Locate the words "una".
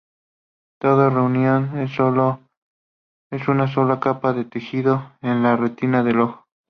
3.51-3.67